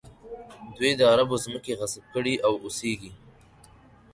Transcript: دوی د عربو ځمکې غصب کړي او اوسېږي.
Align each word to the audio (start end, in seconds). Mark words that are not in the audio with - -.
دوی 0.77 0.91
د 0.99 1.01
عربو 1.11 1.35
ځمکې 1.45 1.77
غصب 1.79 2.03
کړي 2.13 2.33
او 2.45 2.53
اوسېږي. 2.63 3.11